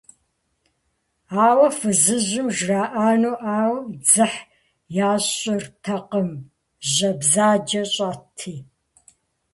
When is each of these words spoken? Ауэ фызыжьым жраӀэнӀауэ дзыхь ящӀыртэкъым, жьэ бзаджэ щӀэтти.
Ауэ 1.47 1.67
фызыжьым 1.77 2.47
жраӀэнӀауэ 2.57 3.79
дзыхь 4.01 4.39
ящӀыртэкъым, 5.09 6.29
жьэ 6.91 7.09
бзаджэ 7.19 7.83
щӀэтти. 7.93 8.55